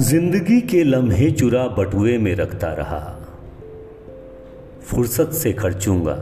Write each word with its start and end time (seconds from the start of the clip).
ज़िंदगी 0.00 0.60
के 0.60 0.84
लम्हे 0.84 1.30
चुरा 1.30 1.68
बटुए 1.68 2.18
में 2.18 2.34
रखता 2.34 2.72
रहा। 2.72 3.20
फुर्सत 4.82 5.30
से 5.32 5.52
खर्चूँगा, 5.52 6.14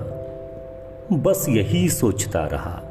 बस 1.12 1.46
यही 1.48 1.88
सोचता 1.88 2.46
रहा। 2.46 2.82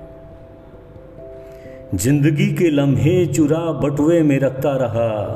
ज़िंदगी 1.96 2.54
के 2.54 2.70
लम्हे 2.70 3.26
चुरा 3.26 3.72
बटुए 3.72 4.22
में 4.22 4.40
रखता 4.40 4.72
रहा, 4.72 5.36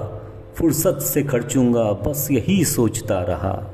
फुर्सत 0.56 1.00
से 1.00 1.24
खर्चूँगा, 1.24 1.92
बस 1.92 2.28
यही 2.32 2.66
सोचता 2.66 3.22
रहा। 3.22 3.74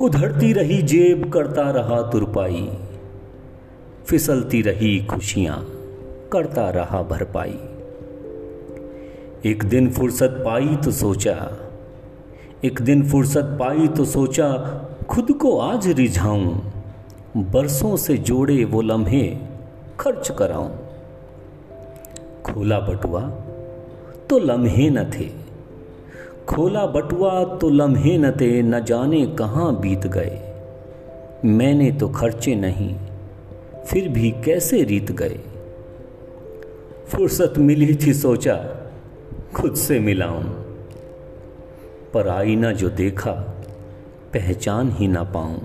उधरती 0.00 0.52
रही 0.52 0.82
जेब, 0.82 1.32
करता 1.32 1.70
रहा 1.70 2.10
तुरपाई। 2.10 2.70
फिसलती 4.12 4.60
रही 4.62 4.98
खुशियाँ, 5.04 5.56
करता 6.32 6.68
रहा 6.70 7.02
भरपाई। 7.02 7.54
एक 9.50 9.62
दिन 9.64 9.90
फुर्सत 9.90 10.34
पाई 10.44 10.76
तो 10.76 10.90
सोचा, 10.90 11.36
एक 12.64 12.80
दिन 12.82 13.08
फुर्सत 13.08 13.56
पाई 13.60 13.86
तो 13.88 14.04
सोचा, 14.04 14.48
खुद 15.10 15.32
को 15.32 15.56
आज 15.58 15.88
रिझाऊं, 15.88 16.50
बरसों 17.36 17.96
से 17.96 18.16
जोड़े 18.18 18.64
वो 18.64 18.80
लम्हे 18.82 19.22
खर्च 20.00 20.30
कराऊं। 20.38 20.68
खोला 22.42 22.80
बटुआ 22.80 23.22
तो 24.30 24.38
लम्हे 24.38 24.88
न 24.90 25.04
थे, 25.10 25.28
खोला 26.48 26.84
बटुआ 26.86 27.44
तो 27.44 27.70
लम्हे 27.70 28.18
न 28.18 28.30
थे, 28.30 28.62
न 28.62 28.84
जाने 28.84 29.26
कहाँ 29.26 29.80
बीत 29.80 30.06
गए। 30.06 30.38
मैंने 31.44 31.90
तो 31.92 32.08
खर्चे 32.08 32.54
नहीं 32.54 32.94
फिर 33.86 34.08
भी 34.08 34.30
कैसे 34.30 34.82
रीत 34.82 35.12
गए? 35.12 35.40
फुर्सत 37.08 37.54
मिली 37.58 37.98
थी 38.06 38.14
सोचा, 38.14 38.76
खुद 39.54 39.74
से 39.74 40.00
मिलाऊं। 40.00 40.42
पर 42.14 42.28
आईना 42.28 42.72
जो 42.72 42.88
देखा, 42.88 43.32
पहचान 44.32 44.90
ही 44.90 45.08
ना 45.08 45.22
पाऊँ। 45.22 45.60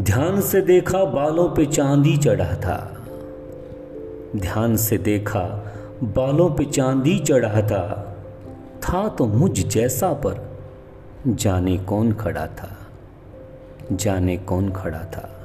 ध्यान 0.00 0.40
से 0.40 0.60
देखा, 0.60 1.04
बालों 1.04 1.48
पे 1.48 1.66
चांदी 1.66 2.16
चढ़ा 2.16 2.54
था। 2.54 3.06
ध्यान 4.36 4.76
से 4.76 4.98
देखा, 4.98 5.72
बालों 6.02 6.50
पे 6.50 6.64
चांदी 6.64 7.18
चढ़ा 7.18 7.62
था। 7.62 8.00
था 8.80 9.08
तो 9.08 9.26
मुझ 9.26 9.66
जैसा 9.66 10.12
पर 10.12 10.58
जाने 11.26 11.78
कौन 11.78 12.12
खड़ा 12.12 12.46
था? 12.46 12.76
जाने 13.92 14.36
कौन 14.36 14.70
खड़ा 14.70 15.04
था? 15.04 15.43